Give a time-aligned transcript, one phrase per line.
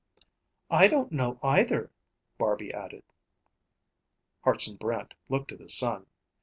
[0.71, 1.91] "I don't know, either,"
[2.39, 3.03] Barby added.
[4.43, 6.07] Hartson Brant looked at his son.